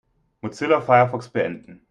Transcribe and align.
Mozilla 0.41 0.81
Firefox 0.81 1.29
beenden. 1.29 1.79